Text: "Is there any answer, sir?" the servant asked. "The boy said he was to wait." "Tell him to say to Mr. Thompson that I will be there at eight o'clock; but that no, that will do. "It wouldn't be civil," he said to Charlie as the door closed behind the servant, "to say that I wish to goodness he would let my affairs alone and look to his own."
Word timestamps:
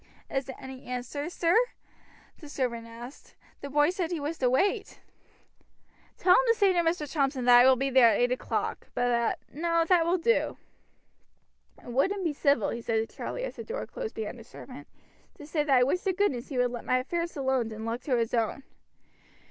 "Is 0.31 0.45
there 0.45 0.55
any 0.59 0.85
answer, 0.87 1.29
sir?" 1.29 1.55
the 2.39 2.49
servant 2.49 2.87
asked. 2.87 3.35
"The 3.59 3.69
boy 3.69 3.91
said 3.91 4.09
he 4.09 4.19
was 4.19 4.39
to 4.39 4.49
wait." 4.49 4.99
"Tell 6.17 6.33
him 6.33 6.41
to 6.47 6.55
say 6.57 6.73
to 6.73 6.79
Mr. 6.79 7.07
Thompson 7.11 7.45
that 7.45 7.59
I 7.59 7.65
will 7.69 7.75
be 7.75 7.91
there 7.91 8.07
at 8.09 8.19
eight 8.19 8.31
o'clock; 8.31 8.89
but 8.95 9.09
that 9.09 9.39
no, 9.53 9.85
that 9.85 10.07
will 10.07 10.17
do. 10.17 10.57
"It 11.77 11.91
wouldn't 11.91 12.23
be 12.23 12.33
civil," 12.33 12.71
he 12.71 12.81
said 12.81 13.07
to 13.07 13.15
Charlie 13.15 13.43
as 13.43 13.57
the 13.57 13.63
door 13.63 13.85
closed 13.85 14.15
behind 14.15 14.39
the 14.39 14.43
servant, 14.43 14.87
"to 15.37 15.45
say 15.45 15.63
that 15.63 15.77
I 15.77 15.83
wish 15.83 16.01
to 16.01 16.13
goodness 16.13 16.47
he 16.49 16.57
would 16.57 16.71
let 16.71 16.83
my 16.83 16.97
affairs 16.97 17.37
alone 17.37 17.71
and 17.71 17.85
look 17.85 18.01
to 18.05 18.17
his 18.17 18.33
own." 18.33 18.63